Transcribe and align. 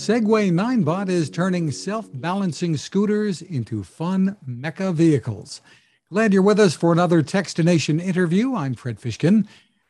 Segway 0.00 0.50
Ninebot 0.50 1.10
is 1.10 1.28
turning 1.28 1.70
self 1.70 2.08
balancing 2.14 2.74
scooters 2.78 3.42
into 3.42 3.84
fun 3.84 4.34
mecha 4.48 4.94
vehicles. 4.94 5.60
Glad 6.10 6.32
you're 6.32 6.40
with 6.40 6.58
us 6.58 6.74
for 6.74 6.90
another 6.90 7.22
Techstination 7.22 8.00
interview. 8.00 8.54
I'm 8.54 8.72
Fred 8.72 8.98
Fishkin. 8.98 9.46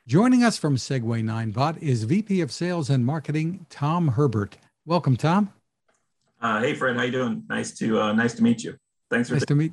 Joining 0.09 0.43
us 0.43 0.59
from 0.59 0.75
Segway 0.75 1.23
Ninebot 1.23 1.81
is 1.81 2.03
VP 2.03 2.41
of 2.41 2.51
Sales 2.51 2.91
and 2.91 3.07
Marketing 3.07 3.67
Tom 3.71 4.09
Hebert. 4.09 4.57
Welcome, 4.85 5.17
Tom. 5.17 5.53
Uh, 6.43 6.61
hey, 6.61 6.75
Fred. 6.75 6.97
How 6.97 7.05
you 7.05 7.13
doing? 7.13 7.45
Nice 7.49 7.71
to 7.79 8.01
uh, 8.01 8.13
nice 8.13 8.35
to 8.35 8.43
meet 8.43 8.65
you. 8.65 8.77
Thanks 9.11 9.29
for 9.29 9.37
nice 9.37 9.47
to 9.47 9.55
meet. 9.55 9.73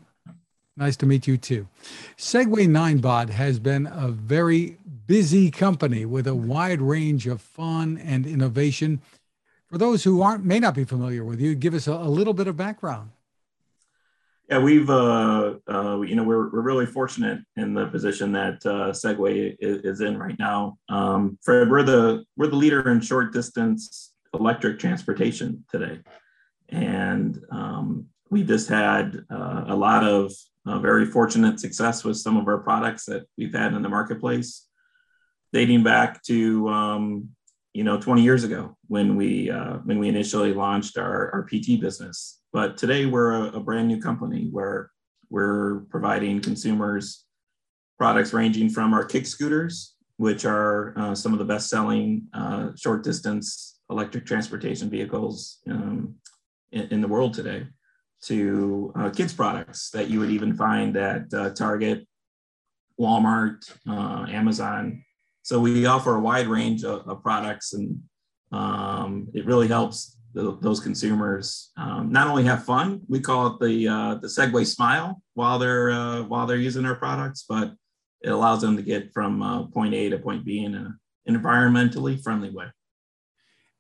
Nice 0.76 0.98
to 0.98 1.08
meet 1.08 1.26
you 1.26 1.38
too. 1.38 1.68
Segway 2.16 2.68
Ninebot 2.68 3.32
has 3.32 3.58
been 3.58 3.88
a 3.88 4.10
very 4.10 4.78
busy 5.08 5.50
company 5.50 6.06
with 6.06 6.28
a 6.28 6.36
wide 6.36 6.80
range 6.80 7.26
of 7.26 7.42
fun 7.42 7.98
and 7.98 8.28
innovation 8.28 9.02
for 9.70 9.78
those 9.78 10.04
who 10.04 10.22
aren't 10.22 10.46
may 10.46 10.60
not 10.60 10.76
be 10.76 10.84
familiar 10.84 11.24
with 11.24 11.40
you, 11.40 11.56
give 11.56 11.74
us 11.74 11.88
a, 11.88 11.94
a 11.94 12.10
little 12.10 12.34
bit 12.34 12.48
of 12.48 12.58
background. 12.58 13.12
Yeah, 14.50 14.60
we've 14.60 14.90
uh, 14.90 15.56
uh, 15.70 16.02
you 16.02 16.16
know 16.16 16.24
we're 16.24 16.50
we're 16.50 16.62
really 16.62 16.86
fortunate 16.86 17.40
in 17.58 17.74
the 17.74 17.88
position 17.88 18.32
that 18.32 18.66
uh, 18.66 18.92
Segway 18.92 19.56
is, 19.60 19.82
is 19.84 20.02
in 20.02 20.18
right 20.18 20.40
now. 20.40 20.78
Um, 20.88 21.38
Fred, 21.42 21.70
we're 21.70 21.84
the 21.84 22.24
we're 22.38 22.48
the 22.48 22.56
leader 22.56 22.90
in 22.90 23.02
short 23.02 23.34
distance 23.34 24.14
electric 24.34 24.80
transportation 24.80 25.66
today, 25.70 26.00
and 26.70 27.38
um, 27.52 28.06
we 28.30 28.44
just 28.44 28.70
had 28.70 29.20
uh, 29.30 29.66
a 29.68 29.76
lot 29.76 30.06
of 30.06 30.32
uh, 30.66 30.80
very 30.80 31.06
fortunate 31.06 31.60
success 31.60 32.06
with 32.06 32.16
some 32.18 32.38
of 32.38 32.48
our 32.48 32.58
products 32.60 33.06
that 33.06 33.26
we've 33.38 33.54
had 33.54 33.74
in 33.74 33.82
the 33.82 33.90
marketplace, 33.90 34.66
dating 35.52 35.84
back 35.84 36.24
to 36.24 36.70
um, 36.70 37.30
you 37.78 37.84
know 37.84 38.00
20 38.00 38.24
years 38.24 38.44
ago 38.44 38.76
when 38.88 39.16
we 39.16 39.52
uh, 39.52 39.76
when 39.86 40.00
we 40.00 40.10
initially 40.10 40.52
launched 40.52 40.98
our, 40.98 41.32
our 41.32 41.44
PT 41.44 41.80
business. 41.80 42.42
But 42.52 42.76
today 42.76 43.06
we're 43.06 43.34
a, 43.34 43.58
a 43.58 43.60
brand 43.60 43.88
new 43.88 44.02
company 44.02 44.48
where 44.50 44.90
we're 45.30 45.82
providing 45.92 46.42
consumers 46.42 47.26
products 48.00 48.34
ranging 48.34 48.70
from 48.70 48.96
our 48.96 49.06
kick 49.06 49.28
scooters, 49.28 49.94
which 50.18 50.44
are 50.44 50.98
uh, 50.98 51.14
some 51.14 51.34
of 51.34 51.40
the 51.40 51.46
best 51.46 51.70
selling 51.70 52.24
uh, 52.34 52.70
short 52.76 53.04
distance 53.04 53.80
electric 53.92 54.26
transportation 54.26 54.90
vehicles 54.90 55.60
um, 55.70 56.16
in, 56.72 56.88
in, 56.90 57.02
the 57.02 57.08
world 57.08 57.36
today, 57.36 57.68
to 58.24 58.92
uh, 58.96 59.10
kids 59.12 59.34
products 59.34 59.92
that 59.92 60.10
you 60.10 60.20
would 60.20 60.32
even 60.32 60.56
find 60.56 60.98
at 60.98 61.32
uh, 61.32 61.52
Target, 61.52 62.08
Walmart, 63.00 63.72
uh, 63.88 64.26
Amazon, 64.30 65.04
so 65.48 65.62
we 65.62 65.86
offer 65.86 66.14
a 66.14 66.20
wide 66.20 66.48
range 66.48 66.84
of, 66.84 67.08
of 67.08 67.24
products, 67.24 67.72
and 67.72 68.02
um, 68.52 69.30
it 69.34 69.46
really 69.46 69.70
helps 69.70 70.18
the, 70.34 70.58
those 70.60 70.82
consumers 70.82 71.72
um, 71.78 72.12
not 72.12 72.28
only 72.28 72.44
have 72.44 72.66
fun. 72.66 73.00
We 73.08 73.22
call 73.22 73.48
it 73.48 73.60
the 73.62 73.88
uh, 73.88 74.16
the 74.16 74.28
Segway 74.28 74.66
Smile 74.68 75.22
while 75.36 75.58
they're 75.58 75.90
uh, 75.90 76.24
while 76.24 76.48
they're 76.48 76.58
using 76.58 76.86
our 76.86 76.96
products, 76.96 77.46
but 77.48 77.74
it 78.20 78.30
allows 78.30 78.60
them 78.60 78.76
to 78.76 78.84
get 78.84 79.14
from 79.14 79.42
uh, 79.42 79.64
point 79.68 79.94
A 79.94 80.10
to 80.10 80.18
point 80.18 80.44
B 80.44 80.66
in 80.66 80.76
an 80.76 81.00
environmentally 81.30 82.22
friendly 82.22 82.50
way. 82.50 82.66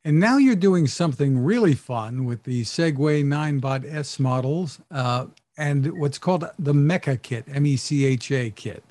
And 0.06 0.22
now 0.22 0.38
you're 0.38 0.56
doing 0.56 0.88
something 0.88 1.38
really 1.38 1.76
fun 1.76 2.24
with 2.24 2.44
the 2.44 2.64
Segway 2.64 3.26
Ninebot 3.26 3.84
S 3.94 4.20
models 4.22 4.80
uh, 4.90 5.26
and 5.58 6.00
what's 6.00 6.18
called 6.18 6.46
the 6.58 6.74
Mecha 6.74 7.22
Kit, 7.22 7.44
M 7.52 7.66
E 7.66 7.76
C 7.76 8.06
H 8.06 8.32
A 8.32 8.52
kit. 8.52 8.86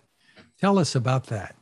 Tell 0.61 0.79
us 0.79 0.95
about 0.95 1.29
that. 1.29 1.57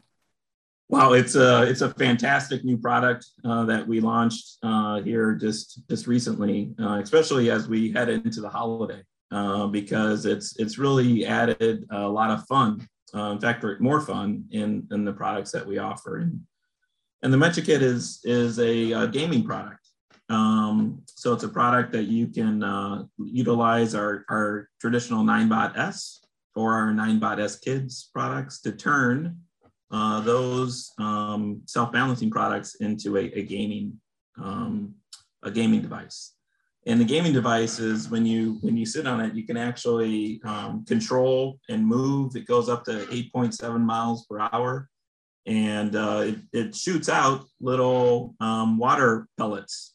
Wow, 0.94 1.14
it's 1.14 1.34
a 1.34 1.62
it's 1.62 1.80
a 1.80 1.92
fantastic 1.94 2.64
new 2.64 2.78
product 2.78 3.26
uh, 3.44 3.64
that 3.64 3.84
we 3.84 3.98
launched 3.98 4.58
uh, 4.62 5.02
here 5.02 5.34
just 5.34 5.82
just 5.88 6.06
recently, 6.06 6.72
uh, 6.80 7.00
especially 7.02 7.50
as 7.50 7.66
we 7.66 7.90
head 7.90 8.08
into 8.08 8.40
the 8.40 8.48
holiday, 8.48 9.02
uh, 9.32 9.66
because 9.66 10.24
it's 10.24 10.56
it's 10.60 10.78
really 10.78 11.26
added 11.26 11.84
a 11.90 12.06
lot 12.08 12.30
of 12.30 12.46
fun. 12.46 12.86
Uh, 13.12 13.32
in 13.32 13.40
fact, 13.40 13.64
more 13.80 14.00
fun 14.02 14.44
in 14.52 14.86
in 14.92 15.04
the 15.04 15.12
products 15.12 15.50
that 15.50 15.66
we 15.66 15.78
offer. 15.78 16.18
And, 16.18 16.40
and 17.24 17.32
the 17.32 17.38
Mecha 17.38 17.66
Kit 17.66 17.82
is 17.82 18.20
is 18.22 18.60
a, 18.60 18.92
a 18.92 19.08
gaming 19.08 19.42
product. 19.42 19.88
Um, 20.28 21.02
so 21.06 21.32
it's 21.32 21.42
a 21.42 21.48
product 21.48 21.90
that 21.90 22.04
you 22.04 22.28
can 22.28 22.62
uh, 22.62 23.02
utilize 23.18 23.96
our 23.96 24.24
our 24.30 24.68
traditional 24.80 25.24
Ninebot 25.24 25.76
S 25.76 26.20
or 26.54 26.74
our 26.74 26.92
Ninebot 26.92 27.40
S 27.40 27.58
Kids 27.58 28.10
products 28.14 28.60
to 28.60 28.70
turn 28.70 29.40
uh, 29.94 30.20
those 30.22 30.92
um, 30.98 31.62
self-balancing 31.66 32.28
products 32.28 32.74
into 32.76 33.16
a, 33.16 33.30
a 33.38 33.42
gaming 33.42 34.00
um, 34.42 34.92
a 35.44 35.50
gaming 35.52 35.82
device. 35.82 36.32
And 36.86 37.00
the 37.00 37.04
gaming 37.04 37.32
device 37.32 37.78
is 37.78 38.10
when 38.10 38.26
you 38.26 38.58
when 38.62 38.76
you 38.76 38.86
sit 38.86 39.06
on 39.06 39.20
it, 39.20 39.34
you 39.34 39.46
can 39.46 39.56
actually 39.56 40.40
um, 40.44 40.84
control 40.84 41.60
and 41.68 41.86
move. 41.86 42.34
It 42.34 42.46
goes 42.46 42.68
up 42.68 42.84
to 42.86 43.06
8.7 43.06 43.80
miles 43.80 44.26
per 44.26 44.40
hour, 44.40 44.90
and 45.46 45.94
uh, 45.94 46.24
it, 46.24 46.38
it, 46.52 46.74
shoots 46.74 47.08
out 47.08 47.46
little 47.60 48.34
um, 48.40 48.78
water 48.78 49.28
pellets. 49.38 49.94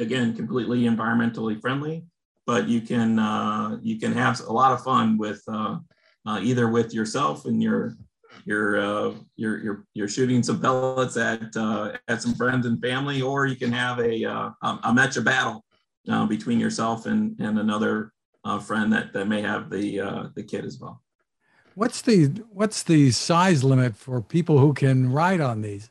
Again, 0.00 0.34
completely 0.34 0.82
environmentally 0.82 1.60
friendly, 1.60 2.04
but 2.44 2.68
you 2.68 2.80
can 2.80 3.20
uh, 3.20 3.78
you 3.80 4.00
can 4.00 4.12
have 4.14 4.40
a 4.40 4.52
lot 4.52 4.72
of 4.72 4.82
fun 4.82 5.16
with 5.16 5.42
uh, 5.46 5.78
uh 6.26 6.40
either 6.42 6.68
with 6.68 6.92
yourself 6.92 7.46
and 7.46 7.62
your 7.62 7.96
you're 8.44 8.80
uh, 8.80 9.14
you're 9.36 9.62
you're 9.62 9.86
you're 9.94 10.08
shooting 10.08 10.42
some 10.42 10.60
pellets 10.60 11.16
at 11.16 11.56
uh, 11.56 11.92
at 12.08 12.22
some 12.22 12.34
friends 12.34 12.66
and 12.66 12.80
family, 12.80 13.22
or 13.22 13.46
you 13.46 13.56
can 13.56 13.72
have 13.72 13.98
a 14.00 14.24
uh, 14.24 14.50
a 14.62 14.92
match 14.92 15.16
of 15.16 15.24
battle 15.24 15.64
uh, 16.08 16.26
between 16.26 16.60
yourself 16.60 17.06
and 17.06 17.38
and 17.40 17.58
another 17.58 18.12
uh, 18.44 18.58
friend 18.58 18.92
that 18.92 19.12
that 19.12 19.26
may 19.26 19.42
have 19.42 19.70
the 19.70 20.00
uh, 20.00 20.28
the 20.34 20.42
kit 20.42 20.64
as 20.64 20.78
well. 20.78 21.02
What's 21.74 22.02
the 22.02 22.26
what's 22.50 22.82
the 22.82 23.10
size 23.10 23.62
limit 23.62 23.96
for 23.96 24.20
people 24.22 24.58
who 24.58 24.72
can 24.72 25.12
ride 25.12 25.40
on 25.40 25.62
these? 25.62 25.90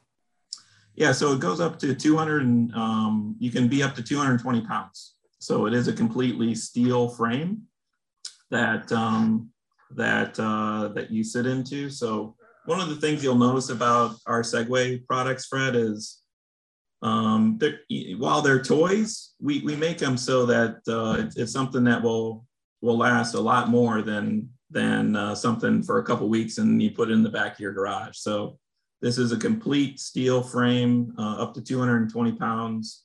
Yeah, 0.95 1.12
so 1.12 1.33
it 1.33 1.41
goes 1.41 1.59
up 1.59 1.77
to 1.79 1.94
200, 1.94 2.44
and 2.44 2.73
um, 2.73 3.35
you 3.38 3.51
can 3.51 3.67
be 3.67 3.83
up 3.83 3.95
to 3.95 4.03
220 4.03 4.62
pounds. 4.62 5.16
So 5.39 5.66
it 5.66 5.73
is 5.73 5.89
a 5.89 5.94
completely 5.94 6.56
steel 6.56 7.09
frame 7.09 7.63
that 8.50 8.89
um, 8.94 9.51
that 9.91 10.40
uh, 10.40 10.90
that 10.90 11.12
you 11.12 11.23
sit 11.23 11.46
into. 11.46 11.90
So 11.90 12.35
one 12.66 12.79
of 12.79 12.90
the 12.90 12.96
things 12.96 13.23
you'll 13.23 13.35
notice 13.35 13.69
about 13.69 14.16
our 14.25 14.41
Segway 14.41 15.06
products, 15.06 15.46
Fred, 15.46 15.75
is 15.75 16.22
um, 17.01 17.57
they're, 17.59 17.79
while 18.18 18.41
they're 18.41 18.63
toys, 18.63 19.34
we, 19.40 19.62
we 19.62 19.75
make 19.75 20.00
them 20.00 20.18
so 20.18 20.45
that 20.47 20.78
uh, 20.88 21.18
it's, 21.19 21.38
it's, 21.38 21.51
something 21.51 21.84
that 21.84 22.01
will 22.01 22.45
will 22.81 22.97
last 22.97 23.35
a 23.35 23.40
lot 23.40 23.69
more 23.69 24.01
than 24.01 24.50
than 24.72 25.16
uh, 25.16 25.35
something 25.35 25.84
for 25.84 26.00
a 26.00 26.03
couple 26.03 26.28
weeks 26.28 26.57
and 26.57 26.81
you 26.81 26.91
put 26.91 27.09
it 27.09 27.13
in 27.13 27.24
the 27.24 27.29
back 27.29 27.53
of 27.53 27.59
your 27.59 27.72
garage. 27.72 28.18
So 28.18 28.57
this 29.01 29.18
is 29.18 29.31
a 29.31 29.38
complete 29.38 30.00
steel 30.00 30.41
frame, 30.41 31.13
uh, 31.18 31.35
up 31.35 31.53
to 31.53 31.62
220 31.62 32.31
pounds. 32.34 33.04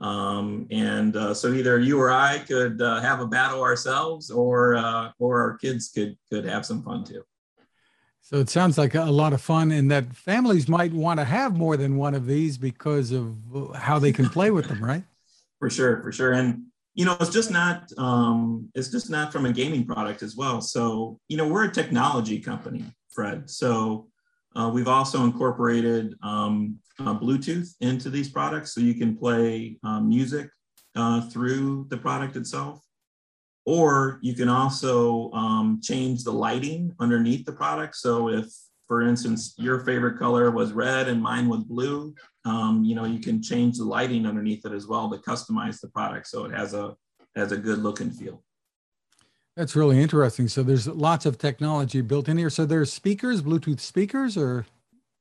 Um, 0.00 0.66
and 0.70 1.16
uh, 1.16 1.32
so 1.32 1.52
either 1.52 1.78
you 1.78 1.98
or 2.00 2.10
I 2.10 2.38
could 2.38 2.82
uh, 2.82 3.00
have 3.00 3.20
a 3.20 3.26
battle 3.26 3.62
ourselves, 3.62 4.30
or 4.30 4.76
uh, 4.76 5.12
or 5.18 5.40
our 5.40 5.56
kids 5.56 5.88
could 5.88 6.16
could 6.30 6.44
have 6.44 6.66
some 6.66 6.82
fun 6.82 7.04
too. 7.04 7.24
So 8.20 8.38
it 8.38 8.50
sounds 8.50 8.76
like 8.76 8.94
a 8.94 9.04
lot 9.04 9.32
of 9.32 9.40
fun, 9.40 9.70
and 9.70 9.90
that 9.90 10.14
families 10.14 10.68
might 10.68 10.92
want 10.92 11.20
to 11.20 11.24
have 11.24 11.56
more 11.56 11.76
than 11.76 11.96
one 11.96 12.14
of 12.14 12.26
these 12.26 12.58
because 12.58 13.12
of 13.12 13.36
how 13.74 13.98
they 13.98 14.12
can 14.12 14.28
play 14.28 14.50
with 14.50 14.68
them, 14.68 14.84
right? 14.84 15.04
For 15.58 15.70
sure, 15.70 16.02
for 16.02 16.12
sure, 16.12 16.32
and 16.34 16.64
you 16.92 17.06
know 17.06 17.16
it's 17.18 17.30
just 17.30 17.50
not 17.50 17.90
um, 17.96 18.68
it's 18.74 18.88
just 18.88 19.08
not 19.08 19.32
from 19.32 19.46
a 19.46 19.52
gaming 19.54 19.86
product 19.86 20.22
as 20.22 20.36
well. 20.36 20.60
So 20.60 21.18
you 21.28 21.38
know 21.38 21.48
we're 21.48 21.64
a 21.64 21.72
technology 21.72 22.38
company, 22.40 22.84
Fred. 23.08 23.48
So 23.48 24.08
uh, 24.56 24.70
we've 24.70 24.88
also 24.88 25.24
incorporated 25.24 26.14
um, 26.22 26.78
uh, 26.98 27.18
Bluetooth 27.18 27.74
into 27.80 28.08
these 28.08 28.30
products, 28.30 28.74
so 28.74 28.80
you 28.80 28.94
can 28.94 29.16
play 29.16 29.78
um, 29.84 30.08
music 30.08 30.48
uh, 30.94 31.20
through 31.28 31.86
the 31.90 31.96
product 31.96 32.36
itself. 32.36 32.80
Or 33.66 34.18
you 34.22 34.32
can 34.34 34.48
also 34.48 35.30
um, 35.32 35.80
change 35.82 36.24
the 36.24 36.32
lighting 36.32 36.94
underneath 37.00 37.44
the 37.44 37.52
product. 37.52 37.96
So 37.96 38.28
if, 38.28 38.46
for 38.86 39.02
instance, 39.02 39.54
your 39.58 39.80
favorite 39.80 40.18
color 40.18 40.50
was 40.52 40.72
red 40.72 41.08
and 41.08 41.20
mine 41.20 41.48
was 41.48 41.64
blue, 41.64 42.14
um, 42.44 42.84
you 42.84 42.94
know, 42.94 43.04
you 43.04 43.18
can 43.18 43.42
change 43.42 43.78
the 43.78 43.84
lighting 43.84 44.24
underneath 44.24 44.64
it 44.64 44.72
as 44.72 44.86
well 44.86 45.10
to 45.10 45.18
customize 45.18 45.80
the 45.80 45.88
product 45.88 46.28
so 46.28 46.44
it 46.44 46.52
has 46.52 46.74
a 46.74 46.94
has 47.34 47.52
a 47.52 47.56
good 47.56 47.78
look 47.78 48.00
and 48.00 48.16
feel. 48.16 48.42
That's 49.56 49.74
really 49.74 50.00
interesting. 50.00 50.48
So 50.48 50.62
there's 50.62 50.86
lots 50.86 51.24
of 51.24 51.38
technology 51.38 52.02
built 52.02 52.28
in 52.28 52.36
here. 52.36 52.50
So 52.50 52.66
there's 52.66 52.92
speakers, 52.92 53.40
Bluetooth 53.40 53.80
speakers, 53.80 54.36
or 54.36 54.66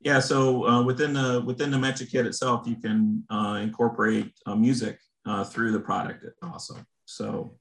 yeah. 0.02 0.20
So 0.20 0.68
uh, 0.68 0.84
within 0.84 1.14
the 1.14 1.42
within 1.46 1.72
the 1.72 1.78
Mecha 1.78 2.10
Kit 2.10 2.26
itself, 2.26 2.68
you 2.68 2.76
can 2.76 3.24
uh, 3.30 3.60
incorporate 3.62 4.34
uh, 4.46 4.56
music 4.56 5.00
uh, 5.26 5.46
through 5.46 5.72
the 5.72 5.80
product 5.80 6.26
also. 6.44 6.76
So 7.06 7.56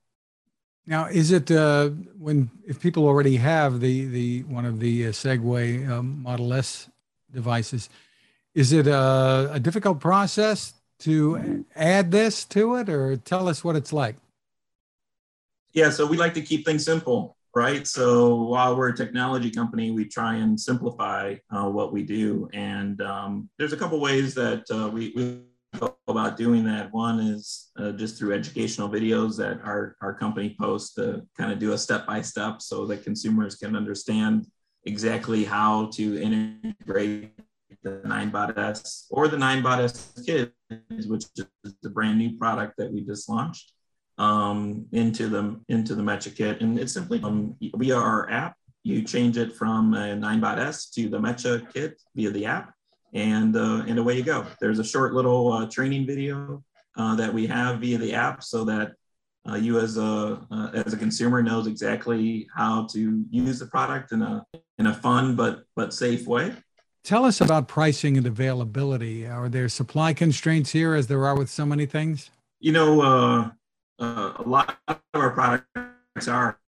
now, 0.87 1.07
is 1.07 1.31
it 1.31 1.51
uh, 1.51 1.91
when 2.19 2.51
if 2.67 2.81
people 2.81 3.07
already 3.07 3.37
have 3.37 3.81
the 3.81 4.07
the 4.07 4.43
one 4.43 4.67
of 4.67 4.81
the 4.81 5.07
uh, 5.07 5.11
Segway 5.11 5.89
um, 5.89 6.23
Model 6.23 6.53
S 6.53 6.91
devices, 7.33 7.89
is 8.55 8.73
it 8.73 8.87
a, 8.87 9.51
a, 9.53 9.61
difficult 9.61 9.99
process 9.99 10.75
to 11.01 11.65
add 11.75 12.11
this 12.11 12.45
to 12.47 12.77
it, 12.77 12.89
or 12.89 13.17
tell 13.17 13.49
us 13.49 13.65
what 13.65 13.77
it's 13.77 13.93
like? 13.93 14.17
Yeah, 15.75 15.91
so 15.91 16.07
we 16.07 16.17
like 16.17 16.35
to 16.35 16.41
keep 16.41 16.65
things 16.65 16.85
simple, 16.85 17.37
right? 17.53 17.85
So 17.85 18.37
while 18.45 18.77
we're 18.77 18.91
a 18.91 18.97
technology 18.97 19.51
company, 19.51 19.91
we 19.91 20.05
try 20.05 20.37
and 20.37 20.59
simplify 20.59 21.35
uh, 21.51 21.69
what 21.69 21.93
we 21.93 22.05
do. 22.05 22.49
And 22.53 23.03
um, 23.03 23.51
there's 23.59 23.73
a 23.73 23.77
couple 23.77 23.99
ways 23.99 24.35
that 24.35 24.63
uh, 24.71 24.89
we, 24.89 25.13
we 25.17 25.41
go 25.81 25.97
about 26.07 26.37
doing 26.37 26.65
that. 26.67 26.95
One 26.95 27.19
is 27.19 27.73
uh, 27.77 27.91
just 27.91 28.17
through 28.17 28.35
educational 28.35 28.89
videos 28.89 29.37
that 29.39 29.61
our, 29.65 29.97
our 30.01 30.15
company 30.15 30.55
posts 30.61 30.95
to 30.95 31.27
kind 31.37 31.51
of 31.51 31.59
do 31.59 31.73
a 31.73 31.79
step 31.79 32.07
by 32.07 32.23
step 32.23 32.63
so 32.63 32.87
that 32.87 33.03
consumers 33.03 33.57
can 33.57 33.75
understand 33.75 34.47
exactly 34.85 35.43
how 35.43 35.87
to 35.95 36.23
integrate 36.23 37.33
the 37.83 38.01
Ninebot 38.07 38.57
S 38.57 39.09
or 39.11 39.27
the 39.27 39.37
Ninebot 39.37 39.81
S 39.81 40.13
Kids, 40.25 40.53
which 41.09 41.25
is 41.37 41.75
the 41.83 41.91
brand 41.91 42.19
new 42.19 42.39
product 42.39 42.75
that 42.79 42.93
we 42.93 43.01
just 43.01 43.29
launched 43.29 43.73
um, 44.19 44.87
into 44.93 45.29
the 45.29 45.61
into 45.69 45.95
the 45.95 46.03
Mecha 46.03 46.35
Kit, 46.35 46.61
and 46.61 46.79
it's 46.79 46.93
simply 46.93 47.21
um, 47.23 47.57
via 47.77 47.97
our 47.97 48.31
app. 48.31 48.57
You 48.83 49.03
change 49.03 49.39
it 49.39 49.55
from 49.55 49.95
a 49.95 50.15
Ninebot 50.15 50.59
S 50.59 50.91
to 50.91 51.09
the 51.09 51.19
Mecha 51.19 51.73
Kit 51.73 52.01
via 52.15 52.31
the 52.31 52.47
app, 52.47 52.75
and 53.13 53.57
uh, 53.57 53.85
and 53.87 53.99
away 53.99 54.17
you 54.17 54.23
go. 54.23 54.47
There's 54.61 54.79
a 54.79 54.85
short 54.85 55.15
little 55.15 55.53
uh, 55.53 55.67
training 55.67 56.07
video 56.07 56.63
uh, 56.97 57.17
that 57.17 57.33
we 57.33 57.47
have 57.47 57.81
via 57.81 57.99
the 57.99 58.15
app, 58.15 58.43
so 58.43 58.65
that 58.65 58.93
uh, 59.49 59.57
you 59.57 59.79
as 59.79 59.97
a 59.97 60.41
uh, 60.51 60.71
as 60.75 60.93
a 60.93 60.97
consumer 60.97 61.43
knows 61.43 61.67
exactly 61.67 62.47
how 62.55 62.87
to 62.93 63.25
use 63.31 63.59
the 63.59 63.67
product 63.67 64.13
in 64.13 64.23
a 64.23 64.45
in 64.79 64.87
a 64.87 64.95
fun 64.95 65.35
but 65.35 65.65
but 65.75 65.93
safe 65.93 66.27
way. 66.27 66.53
Tell 67.03 67.27
us 67.27 67.43
about 67.43 67.69
pricing 67.69 68.17
and 68.17 68.27
availability. 68.27 69.27
Are 69.27 69.51
there 69.51 69.69
supply 69.69 70.15
constraints 70.15 70.71
here, 70.71 70.95
as 70.95 71.07
there 71.07 71.27
are 71.27 71.37
with 71.37 71.51
so 71.51 71.67
many 71.67 71.85
things? 71.85 72.31
You 72.61 72.73
know, 72.73 73.53
uh, 73.99 74.33
a 74.39 74.43
lot 74.43 74.79
of 74.89 75.01
our 75.15 75.31
products 75.31 76.29
are 76.29 76.59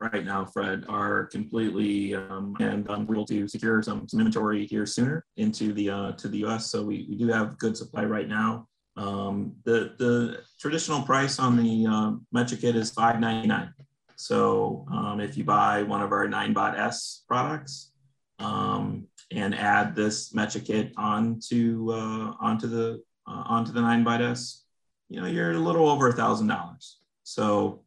right 0.00 0.24
now, 0.24 0.44
Fred, 0.44 0.84
are 0.88 1.26
completely 1.26 2.14
um, 2.14 2.56
and 2.60 2.88
um, 2.90 3.06
we're 3.06 3.16
able 3.16 3.26
to 3.26 3.48
secure 3.48 3.82
some, 3.82 4.08
some 4.08 4.20
inventory 4.20 4.66
here 4.66 4.86
sooner 4.86 5.24
into 5.36 5.72
the 5.72 5.90
uh, 5.90 6.12
to 6.12 6.28
the 6.28 6.38
U.S. 6.38 6.70
So 6.70 6.84
we, 6.84 7.06
we 7.08 7.16
do 7.16 7.28
have 7.28 7.58
good 7.58 7.76
supply 7.76 8.04
right 8.04 8.28
now. 8.28 8.68
Um, 8.96 9.54
the 9.64 9.94
the 9.98 10.42
traditional 10.58 11.02
price 11.02 11.38
on 11.38 11.56
the 11.56 11.86
uh, 11.86 12.12
Mecha 12.34 12.60
Kit 12.60 12.76
is 12.76 12.90
five 12.90 13.20
ninety 13.20 13.48
nine. 13.48 13.72
So 14.16 14.86
um, 14.90 15.20
if 15.20 15.36
you 15.36 15.44
buy 15.44 15.82
one 15.82 16.00
of 16.00 16.12
our 16.12 16.26
Ninebot 16.26 16.78
S 16.78 17.24
products 17.28 17.92
um, 18.38 19.06
and 19.30 19.54
add 19.54 19.94
this 19.94 20.32
Mecha 20.32 20.64
Kit 20.64 20.92
onto 20.96 21.92
uh, 21.92 22.32
onto 22.40 22.66
the 22.66 23.02
uh, 23.26 23.42
onto 23.46 23.72
the 23.72 23.80
Ninebot 23.80 24.20
S, 24.20 24.65
you 25.08 25.20
know 25.20 25.26
you're 25.26 25.52
a 25.52 25.58
little 25.58 25.88
over 25.88 26.08
a 26.08 26.12
thousand 26.12 26.48
dollars. 26.48 26.98
So, 27.22 27.82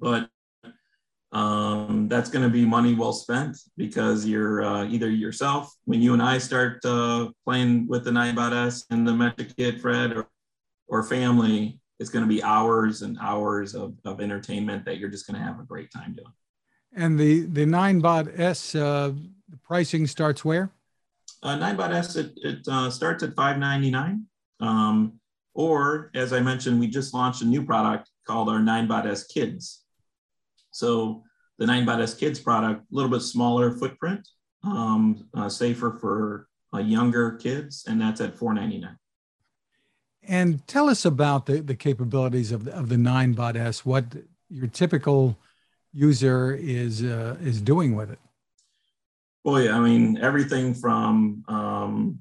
but 0.00 0.28
um, 1.32 2.08
that's 2.08 2.30
going 2.30 2.44
to 2.44 2.50
be 2.50 2.64
money 2.64 2.94
well 2.94 3.12
spent 3.12 3.58
because 3.76 4.24
you're 4.24 4.64
uh, 4.64 4.84
either 4.86 5.10
yourself 5.10 5.74
when 5.84 6.00
you 6.00 6.12
and 6.12 6.22
I 6.22 6.38
start 6.38 6.84
uh, 6.84 7.30
playing 7.44 7.88
with 7.88 8.04
the 8.04 8.10
Ninebot 8.10 8.66
S 8.66 8.84
and 8.90 9.06
the 9.06 9.12
Mecha 9.12 9.54
Kit, 9.56 9.80
Fred, 9.80 10.12
or 10.12 10.28
or 10.88 11.02
family 11.02 11.80
it's 11.98 12.10
going 12.10 12.24
to 12.24 12.28
be 12.28 12.42
hours 12.42 13.02
and 13.02 13.16
hours 13.20 13.74
of, 13.74 13.94
of 14.04 14.20
entertainment 14.20 14.84
that 14.84 14.98
you're 14.98 15.08
just 15.08 15.26
going 15.26 15.38
to 15.38 15.44
have 15.44 15.58
a 15.58 15.62
great 15.62 15.90
time 15.90 16.12
doing. 16.12 16.32
And 16.94 17.18
the 17.18 17.42
the 17.42 17.64
Ninebot 17.64 18.38
S 18.38 18.74
uh, 18.74 19.12
the 19.48 19.56
pricing 19.58 20.06
starts 20.06 20.44
where? 20.44 20.70
Uh, 21.42 21.58
Ninebot 21.58 21.92
S 21.92 22.16
it, 22.16 22.32
it 22.36 22.66
uh, 22.68 22.90
starts 22.90 23.22
at 23.22 23.34
five 23.34 23.58
ninety 23.58 23.90
nine, 23.90 24.24
um, 24.60 25.20
or 25.56 26.10
as 26.14 26.32
I 26.32 26.40
mentioned, 26.40 26.78
we 26.78 26.86
just 26.86 27.14
launched 27.14 27.40
a 27.42 27.46
new 27.46 27.64
product 27.64 28.10
called 28.26 28.48
our 28.50 28.60
Ninebot 28.60 29.06
S 29.06 29.26
Kids. 29.26 29.84
So 30.70 31.24
the 31.58 31.64
Ninebot 31.64 32.00
S 32.02 32.14
Kids 32.14 32.38
product, 32.38 32.82
a 32.82 32.94
little 32.94 33.10
bit 33.10 33.22
smaller 33.22 33.72
footprint, 33.72 34.28
um, 34.62 35.26
uh, 35.34 35.48
safer 35.48 35.96
for 36.00 36.48
uh, 36.74 36.78
younger 36.78 37.32
kids, 37.32 37.84
and 37.88 37.98
that's 38.00 38.20
at 38.20 38.36
four 38.36 38.52
ninety 38.52 38.78
nine. 38.78 38.98
And 40.28 40.66
tell 40.66 40.90
us 40.90 41.04
about 41.04 41.46
the, 41.46 41.62
the 41.62 41.76
capabilities 41.76 42.52
of 42.52 42.64
the, 42.64 42.72
of 42.76 42.88
the 42.88 42.96
Ninebot 42.96 43.56
S, 43.56 43.86
what 43.86 44.04
your 44.50 44.66
typical 44.66 45.38
user 45.92 46.52
is, 46.52 47.02
uh, 47.02 47.36
is 47.40 47.62
doing 47.62 47.96
with 47.96 48.10
it. 48.10 48.18
Yeah, 49.44 49.76
I 49.78 49.80
mean, 49.80 50.18
everything 50.18 50.74
from, 50.74 51.44
um, 51.48 52.18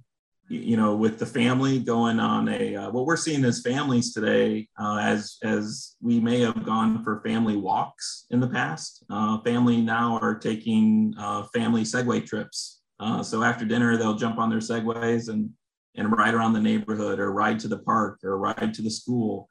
you 0.47 0.77
know, 0.77 0.95
with 0.95 1.17
the 1.17 1.25
family 1.25 1.79
going 1.79 2.19
on 2.19 2.47
a, 2.49 2.75
uh, 2.75 2.91
what 2.91 3.05
we're 3.05 3.17
seeing 3.17 3.43
as 3.45 3.61
families 3.61 4.13
today, 4.13 4.67
uh, 4.79 4.97
as, 4.97 5.37
as 5.43 5.95
we 6.01 6.19
may 6.19 6.39
have 6.41 6.63
gone 6.63 7.03
for 7.03 7.21
family 7.21 7.57
walks 7.57 8.25
in 8.29 8.39
the 8.39 8.47
past, 8.47 9.03
uh, 9.09 9.39
family 9.39 9.81
now 9.81 10.19
are 10.21 10.35
taking 10.35 11.13
uh, 11.17 11.43
family 11.53 11.81
Segway 11.81 12.23
trips. 12.23 12.81
Uh, 12.99 13.23
so 13.23 13.43
after 13.43 13.65
dinner, 13.65 13.97
they'll 13.97 14.15
jump 14.15 14.37
on 14.37 14.49
their 14.49 14.59
Segways 14.59 15.29
and 15.29 15.49
and 15.97 16.11
ride 16.11 16.33
around 16.33 16.53
the 16.53 16.59
neighborhood 16.59 17.19
or 17.19 17.31
ride 17.31 17.59
to 17.59 17.67
the 17.67 17.79
park 17.79 18.19
or 18.23 18.37
ride 18.37 18.73
to 18.73 18.81
the 18.81 18.89
school, 18.89 19.47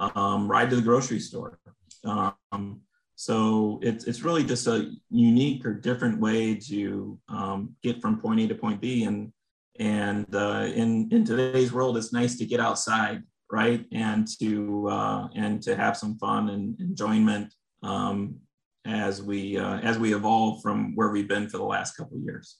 um, 0.00 0.50
ride 0.50 0.68
to 0.70 0.76
the 0.76 0.82
grocery 0.82 1.20
store. 1.20 1.58
Um, 2.04 2.80
so 3.14 3.78
it's, 3.82 4.04
it's 4.04 4.22
really 4.22 4.42
just 4.42 4.66
a 4.66 4.90
unique 5.10 5.64
or 5.64 5.72
different 5.72 6.18
way 6.18 6.56
to 6.56 7.18
um, 7.28 7.76
get 7.82 8.02
from 8.02 8.20
point 8.20 8.40
A 8.40 8.48
to 8.48 8.54
point 8.56 8.80
B. 8.80 9.04
And, 9.04 9.32
and 9.78 10.26
uh, 10.34 10.66
in, 10.74 11.08
in 11.10 11.24
today's 11.24 11.72
world, 11.72 11.96
it's 11.96 12.12
nice 12.12 12.36
to 12.38 12.46
get 12.46 12.60
outside, 12.60 13.22
right? 13.50 13.84
And 13.92 14.26
to, 14.38 14.88
uh, 14.88 15.28
and 15.34 15.62
to 15.62 15.74
have 15.74 15.96
some 15.96 16.16
fun 16.18 16.50
and 16.50 16.78
enjoyment 16.80 17.52
um, 17.82 18.36
as, 18.84 19.22
we, 19.22 19.58
uh, 19.58 19.78
as 19.78 19.98
we 19.98 20.14
evolve 20.14 20.62
from 20.62 20.94
where 20.94 21.10
we've 21.10 21.28
been 21.28 21.48
for 21.48 21.58
the 21.58 21.64
last 21.64 21.96
couple 21.96 22.16
of 22.16 22.22
years. 22.22 22.56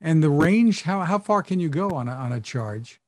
And 0.00 0.22
the 0.22 0.30
range, 0.30 0.82
how, 0.82 1.00
how 1.02 1.18
far 1.18 1.42
can 1.42 1.58
you 1.58 1.68
go 1.68 1.90
on 1.90 2.08
a, 2.08 2.12
on 2.12 2.32
a 2.32 2.40
charge? 2.40 3.00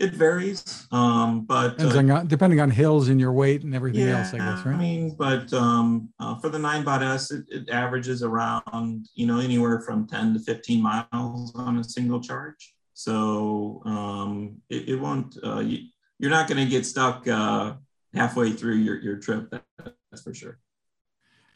It 0.00 0.14
varies, 0.14 0.86
um, 0.92 1.42
but 1.42 1.76
depending, 1.76 2.10
uh, 2.10 2.20
on, 2.20 2.26
depending 2.26 2.58
on 2.58 2.70
hills 2.70 3.10
and 3.10 3.20
your 3.20 3.32
weight 3.32 3.64
and 3.64 3.74
everything 3.74 4.08
yeah, 4.08 4.20
else, 4.20 4.32
I 4.32 4.38
guess, 4.38 4.64
right? 4.64 4.74
I 4.74 4.78
mean, 4.78 5.14
but 5.14 5.52
um, 5.52 6.08
uh, 6.18 6.36
for 6.36 6.48
the 6.48 6.56
Ninebot 6.56 7.02
S, 7.02 7.30
it, 7.30 7.44
it, 7.50 7.68
averages 7.68 8.22
around, 8.22 9.10
you 9.14 9.26
know, 9.26 9.40
anywhere 9.40 9.80
from 9.80 10.06
10 10.06 10.32
to 10.32 10.40
15 10.40 10.82
miles 10.82 11.54
on 11.54 11.76
a 11.76 11.84
single 11.84 12.18
charge. 12.18 12.74
So 12.94 13.82
um, 13.84 14.62
it, 14.70 14.88
it, 14.88 14.96
won't, 14.96 15.36
uh, 15.44 15.60
you, 15.60 15.88
are 16.24 16.30
not 16.30 16.48
going 16.48 16.64
to 16.64 16.70
get 16.70 16.86
stuck 16.86 17.28
uh, 17.28 17.74
halfway 18.14 18.52
through 18.52 18.76
your, 18.76 18.98
your 19.00 19.16
trip, 19.16 19.50
that, 19.50 19.64
that's 20.10 20.22
for 20.22 20.32
sure. 20.32 20.58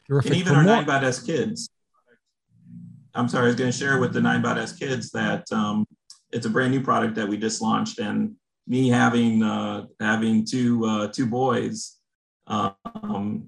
Terrific. 0.05 0.31
And 0.31 0.39
even 0.39 0.53
for 0.53 0.59
our 0.59 0.63
more- 0.63 0.83
Ninebot 0.83 1.01
S 1.01 1.19
kids, 1.23 1.67
I'm 3.15 3.27
sorry, 3.27 3.45
I 3.45 3.47
was 3.47 3.55
going 3.55 3.71
to 3.71 3.77
share 3.77 3.99
with 3.99 4.13
the 4.13 4.19
Ninebot 4.19 4.57
S 4.57 4.73
kids 4.73 5.09
that 5.11 5.51
um, 5.51 5.87
it's 6.31 6.45
a 6.45 6.49
brand 6.49 6.71
new 6.71 6.81
product 6.81 7.15
that 7.15 7.27
we 7.27 7.37
just 7.37 7.61
launched, 7.61 7.99
and 7.99 8.35
me 8.67 8.89
having 8.89 9.43
uh, 9.43 9.85
having 9.99 10.45
two 10.45 10.85
uh, 10.85 11.07
two 11.07 11.25
boys, 11.25 11.97
um, 12.47 13.47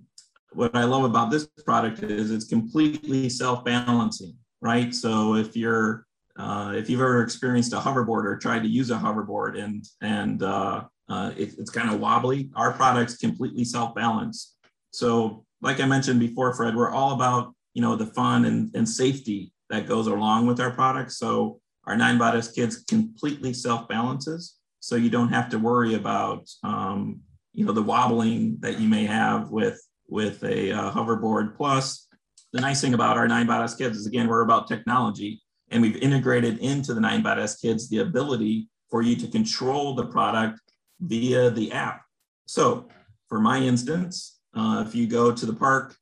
what 0.53 0.75
I 0.75 0.83
love 0.83 1.03
about 1.03 1.31
this 1.31 1.47
product 1.65 2.03
is 2.03 2.31
it's 2.31 2.45
completely 2.45 3.29
self 3.29 3.63
balancing, 3.63 4.35
right? 4.61 4.93
So 4.93 5.35
if 5.35 5.55
you're 5.55 6.05
uh, 6.37 6.73
if 6.75 6.89
you've 6.89 7.01
ever 7.01 7.23
experienced 7.23 7.73
a 7.73 7.77
hoverboard 7.77 8.25
or 8.25 8.37
tried 8.37 8.63
to 8.63 8.69
use 8.69 8.91
a 8.91 8.95
hoverboard 8.97 9.61
and 9.61 9.85
and 10.01 10.43
uh, 10.43 10.83
uh, 11.09 11.31
it, 11.37 11.55
it's 11.57 11.71
kind 11.71 11.89
of 11.89 11.99
wobbly, 11.99 12.49
our 12.55 12.73
product's 12.73 13.17
completely 13.17 13.63
self-balanced. 13.63 14.57
So 14.91 15.45
like 15.61 15.79
I 15.79 15.85
mentioned 15.85 16.19
before, 16.19 16.53
Fred, 16.53 16.75
we're 16.75 16.91
all 16.91 17.13
about 17.13 17.53
you 17.73 17.81
know 17.81 17.95
the 17.95 18.07
fun 18.07 18.45
and, 18.45 18.73
and 18.75 18.87
safety 18.87 19.51
that 19.69 19.87
goes 19.87 20.07
along 20.07 20.47
with 20.47 20.59
our 20.59 20.71
product. 20.71 21.11
So 21.11 21.59
our 21.85 21.95
Ninebot 21.95 22.35
S 22.35 22.51
Kids 22.51 22.83
completely 22.83 23.53
self 23.53 23.87
balances. 23.87 24.56
So 24.79 24.95
you 24.95 25.09
don't 25.09 25.29
have 25.29 25.49
to 25.49 25.59
worry 25.59 25.95
about, 25.95 26.47
um, 26.63 27.21
you 27.53 27.65
know, 27.65 27.71
the 27.71 27.81
wobbling 27.81 28.57
that 28.59 28.79
you 28.79 28.87
may 28.87 29.05
have 29.05 29.49
with, 29.49 29.81
with 30.07 30.43
a 30.43 30.71
uh, 30.71 30.91
hoverboard. 30.91 31.55
Plus, 31.55 32.07
the 32.53 32.61
nice 32.61 32.81
thing 32.81 32.93
about 32.93 33.17
our 33.17 33.27
Ninebot 33.27 33.63
S 33.63 33.75
Kids 33.75 33.97
is, 33.97 34.05
again, 34.05 34.27
we're 34.27 34.41
about 34.41 34.67
technology 34.67 35.41
and 35.69 35.81
we've 35.81 35.97
integrated 35.97 36.59
into 36.59 36.93
the 36.93 37.01
Ninebot 37.01 37.37
S 37.37 37.59
Kids 37.59 37.89
the 37.89 37.99
ability 37.99 38.69
for 38.89 39.01
you 39.01 39.15
to 39.17 39.27
control 39.27 39.95
the 39.95 40.05
product 40.05 40.59
via 41.01 41.49
the 41.49 41.71
app. 41.71 42.01
So 42.45 42.87
for 43.27 43.39
my 43.39 43.59
instance, 43.59 44.39
uh, 44.55 44.83
if 44.87 44.95
you 44.95 45.07
go 45.07 45.31
to 45.31 45.45
the 45.45 45.53
park, 45.53 45.95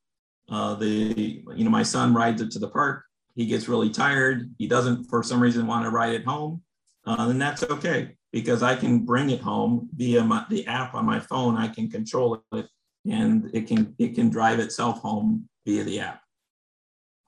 uh, 0.48 0.74
the 0.76 1.42
you 1.56 1.64
know 1.64 1.70
my 1.70 1.82
son 1.82 2.14
rides 2.14 2.40
it 2.40 2.52
to 2.52 2.60
the 2.60 2.68
park 2.68 3.02
he 3.36 3.44
gets 3.44 3.68
really 3.68 3.90
tired, 3.90 4.50
he 4.58 4.66
doesn't 4.66 5.04
for 5.04 5.22
some 5.22 5.40
reason 5.40 5.66
want 5.66 5.84
to 5.84 5.90
ride 5.90 6.14
it 6.14 6.24
home, 6.24 6.62
uh, 7.04 7.26
then 7.26 7.38
that's 7.38 7.62
okay 7.64 8.15
because 8.32 8.62
I 8.62 8.76
can 8.76 9.04
bring 9.04 9.30
it 9.30 9.40
home 9.40 9.88
via 9.94 10.22
my, 10.24 10.44
the 10.50 10.66
app 10.66 10.94
on 10.94 11.04
my 11.04 11.20
phone. 11.20 11.56
I 11.56 11.68
can 11.68 11.90
control 11.90 12.42
it 12.52 12.66
and 13.08 13.50
it 13.54 13.66
can 13.66 13.94
it 13.98 14.14
can 14.14 14.30
drive 14.30 14.58
itself 14.58 15.00
home 15.00 15.48
via 15.64 15.84
the 15.84 16.00
app. 16.00 16.20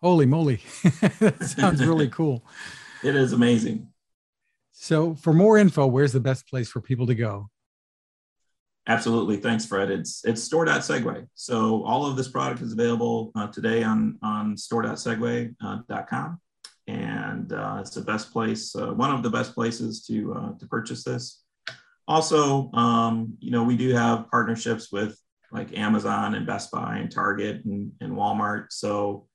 Holy 0.01 0.27
moly, 0.27 0.61
that 1.21 1.43
sounds 1.43 1.85
really 1.85 2.09
cool. 2.19 2.45
it 3.03 3.17
is 3.17 3.33
amazing. 3.33 3.89
So, 4.73 5.17
for 5.17 5.33
more 5.33 5.59
info, 5.59 5.87
where's 5.87 6.13
the 6.13 6.21
best 6.21 6.47
place 6.47 6.69
for 6.69 6.81
people 6.81 7.07
to 7.09 7.15
go? 7.15 7.51
Absolutely. 8.89 9.37
Thanks, 9.37 9.67
Fred. 9.67 9.91
It's 9.91 10.25
it's 10.25 10.43
store.segway. 10.43 11.27
So 11.35 11.85
all 11.85 12.07
of 12.07 12.17
this 12.17 12.29
product 12.29 12.63
is 12.63 12.73
available 12.73 13.31
uh, 13.35 13.49
today 13.49 13.83
on, 13.83 14.19
on 14.23 14.57
store.segway.com. 14.57 15.55
Uh, 15.61 16.37
and 16.89 17.53
uh, 17.53 17.77
it's 17.81 17.91
the 17.91 18.01
best 18.01 18.33
place, 18.33 18.75
uh, 18.75 18.89
one 18.89 19.15
of 19.15 19.23
the 19.23 19.31
best 19.31 19.55
places 19.55 20.05
to, 20.07 20.35
uh, 20.35 20.59
to 20.59 20.67
purchase 20.67 21.05
this. 21.05 21.43
Also, 22.09 22.73
um, 22.73 23.37
you 23.41 23.51
know, 23.51 23.63
we 23.63 23.77
do 23.77 23.93
have 23.95 24.31
partnerships 24.31 24.91
with 24.91 25.21
like 25.53 25.77
Amazon 25.77 26.35
and 26.35 26.47
Best 26.47 26.71
Buy 26.71 26.97
and 26.97 27.13
Target 27.13 27.65
and, 27.67 27.93
and 28.01 28.13
Walmart. 28.13 28.67
So 28.71 29.27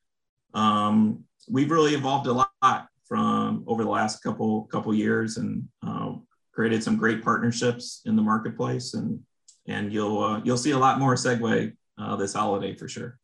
um, 0.55 1.23
we've 1.47 1.69
really 1.69 1.93
evolved 1.93 2.25
a 2.25 2.33
lot 2.33 2.87
from 3.05 3.63
over 3.67 3.83
the 3.83 3.89
last 3.89 4.23
couple 4.23 4.63
couple 4.65 4.93
years 4.93 5.37
and 5.37 5.67
uh, 5.85 6.13
created 6.51 6.83
some 6.83 6.97
great 6.97 7.23
partnerships 7.23 8.01
in 8.05 8.15
the 8.15 8.21
marketplace 8.21 8.93
and 8.95 9.19
and 9.67 9.93
you'll 9.93 10.23
uh, 10.23 10.41
you'll 10.43 10.57
see 10.57 10.71
a 10.71 10.77
lot 10.77 10.99
more 10.99 11.15
Segway 11.15 11.73
uh, 11.99 12.15
this 12.15 12.33
holiday 12.33 12.75
for 12.75 12.87
sure. 12.87 13.19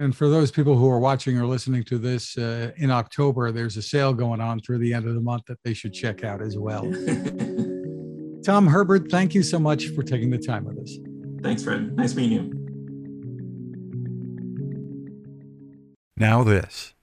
And 0.00 0.16
for 0.16 0.30
those 0.30 0.50
people 0.50 0.76
who 0.76 0.88
are 0.88 0.98
watching 0.98 1.38
or 1.38 1.44
listening 1.44 1.84
to 1.84 1.98
this 1.98 2.38
uh, 2.38 2.70
in 2.78 2.90
October, 2.90 3.52
there's 3.52 3.76
a 3.76 3.82
sale 3.82 4.14
going 4.14 4.40
on 4.40 4.58
through 4.58 4.78
the 4.78 4.94
end 4.94 5.06
of 5.06 5.14
the 5.14 5.20
month 5.20 5.44
that 5.44 5.58
they 5.62 5.74
should 5.74 5.92
check 5.92 6.24
out 6.24 6.40
as 6.40 6.56
well. 6.56 6.84
Tom 8.42 8.66
Hebert, 8.66 9.10
thank 9.10 9.34
you 9.34 9.42
so 9.42 9.58
much 9.58 9.88
for 9.88 10.02
taking 10.02 10.30
the 10.30 10.38
time 10.38 10.64
with 10.64 10.78
us. 10.78 10.96
Thanks, 11.42 11.62
Fred. 11.62 11.94
Nice 11.94 12.14
meeting 12.14 12.32
you. 12.32 12.50
Now, 16.16 16.44
this. 16.44 16.94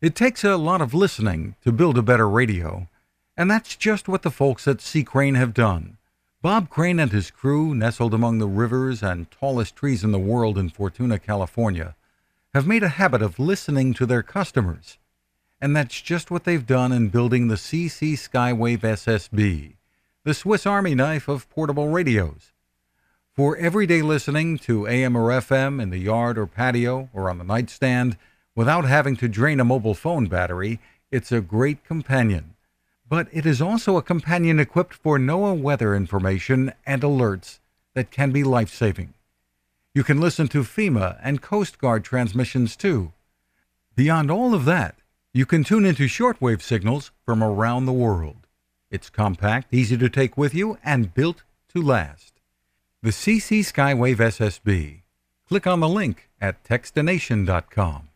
It 0.00 0.14
takes 0.14 0.44
a 0.44 0.56
lot 0.56 0.80
of 0.80 0.94
listening 0.94 1.56
to 1.64 1.72
build 1.72 1.98
a 1.98 2.02
better 2.02 2.28
radio, 2.28 2.88
and 3.36 3.50
that's 3.50 3.74
just 3.74 4.06
what 4.06 4.22
the 4.22 4.30
folks 4.30 4.68
at 4.68 4.80
C. 4.80 5.02
Crane 5.02 5.34
have 5.34 5.52
done. 5.52 5.98
Bob 6.42 6.70
Crane 6.70 7.00
and 7.00 7.10
his 7.10 7.32
crew, 7.32 7.74
nestled 7.74 8.14
among 8.14 8.38
the 8.38 8.46
rivers 8.46 9.02
and 9.02 9.28
tallest 9.32 9.74
trees 9.74 10.04
in 10.04 10.12
the 10.12 10.20
world 10.20 10.56
in 10.56 10.68
Fortuna, 10.68 11.18
California, 11.18 11.96
have 12.56 12.66
made 12.66 12.82
a 12.82 12.88
habit 12.88 13.20
of 13.20 13.38
listening 13.38 13.92
to 13.92 14.06
their 14.06 14.22
customers. 14.22 14.96
And 15.60 15.76
that's 15.76 16.00
just 16.00 16.30
what 16.30 16.44
they've 16.44 16.66
done 16.66 16.90
in 16.90 17.10
building 17.10 17.48
the 17.48 17.56
CC 17.56 18.14
Skywave 18.14 18.80
SSB, 18.80 19.74
the 20.24 20.32
Swiss 20.32 20.64
Army 20.64 20.94
knife 20.94 21.28
of 21.28 21.50
portable 21.50 21.88
radios. 21.88 22.52
For 23.34 23.58
everyday 23.58 24.00
listening 24.00 24.56
to 24.60 24.88
AM 24.88 25.14
or 25.14 25.28
FM 25.28 25.82
in 25.82 25.90
the 25.90 25.98
yard 25.98 26.38
or 26.38 26.46
patio 26.46 27.10
or 27.12 27.28
on 27.28 27.36
the 27.36 27.44
nightstand 27.44 28.16
without 28.54 28.86
having 28.86 29.16
to 29.16 29.28
drain 29.28 29.60
a 29.60 29.64
mobile 29.64 29.94
phone 29.94 30.24
battery, 30.24 30.80
it's 31.10 31.30
a 31.30 31.42
great 31.42 31.84
companion 31.84 32.54
but 33.08 33.28
it 33.32 33.46
is 33.46 33.62
also 33.62 33.96
a 33.96 34.02
companion 34.02 34.58
equipped 34.58 34.94
for 34.94 35.18
NOAA 35.18 35.60
weather 35.60 35.94
information 35.94 36.72
and 36.84 37.02
alerts 37.02 37.60
that 37.94 38.10
can 38.10 38.32
be 38.32 38.42
life 38.42 38.72
saving. 38.72 39.14
You 39.96 40.04
can 40.04 40.20
listen 40.20 40.46
to 40.48 40.62
FEMA 40.62 41.18
and 41.22 41.40
Coast 41.40 41.78
Guard 41.78 42.04
transmissions 42.04 42.76
too. 42.76 43.14
Beyond 43.94 44.30
all 44.30 44.52
of 44.52 44.66
that, 44.66 44.96
you 45.32 45.46
can 45.46 45.64
tune 45.64 45.86
into 45.86 46.02
shortwave 46.02 46.60
signals 46.60 47.12
from 47.24 47.42
around 47.42 47.86
the 47.86 47.94
world. 47.94 48.46
It's 48.90 49.08
compact, 49.08 49.72
easy 49.72 49.96
to 49.96 50.10
take 50.10 50.36
with 50.36 50.54
you, 50.54 50.76
and 50.84 51.14
built 51.14 51.44
to 51.70 51.80
last. 51.80 52.42
The 53.02 53.08
CC 53.08 53.60
Skywave 53.60 54.18
SSB. 54.18 55.00
Click 55.48 55.66
on 55.66 55.80
the 55.80 55.88
link 55.88 56.28
at 56.42 56.62
Techstination.com. 56.62 58.10